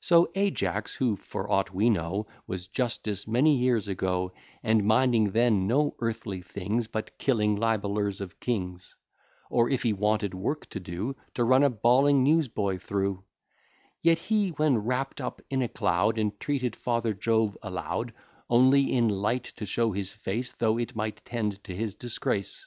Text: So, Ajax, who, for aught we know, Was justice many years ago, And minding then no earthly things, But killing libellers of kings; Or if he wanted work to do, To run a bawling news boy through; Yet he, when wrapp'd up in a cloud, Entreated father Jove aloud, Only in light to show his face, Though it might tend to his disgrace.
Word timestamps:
So, 0.00 0.30
Ajax, 0.34 0.94
who, 0.94 1.16
for 1.16 1.52
aught 1.52 1.74
we 1.74 1.90
know, 1.90 2.26
Was 2.46 2.66
justice 2.66 3.28
many 3.28 3.54
years 3.58 3.88
ago, 3.88 4.32
And 4.62 4.84
minding 4.86 5.32
then 5.32 5.66
no 5.66 5.96
earthly 5.98 6.40
things, 6.40 6.86
But 6.86 7.18
killing 7.18 7.56
libellers 7.56 8.22
of 8.22 8.40
kings; 8.40 8.94
Or 9.50 9.68
if 9.68 9.82
he 9.82 9.92
wanted 9.92 10.32
work 10.32 10.64
to 10.70 10.80
do, 10.80 11.14
To 11.34 11.44
run 11.44 11.62
a 11.62 11.68
bawling 11.68 12.22
news 12.22 12.48
boy 12.48 12.78
through; 12.78 13.24
Yet 14.00 14.18
he, 14.18 14.48
when 14.52 14.78
wrapp'd 14.78 15.20
up 15.20 15.42
in 15.50 15.60
a 15.60 15.68
cloud, 15.68 16.18
Entreated 16.18 16.74
father 16.74 17.12
Jove 17.12 17.58
aloud, 17.62 18.14
Only 18.48 18.90
in 18.90 19.10
light 19.10 19.44
to 19.56 19.66
show 19.66 19.92
his 19.92 20.10
face, 20.14 20.52
Though 20.52 20.78
it 20.78 20.96
might 20.96 21.22
tend 21.26 21.62
to 21.64 21.76
his 21.76 21.94
disgrace. 21.94 22.64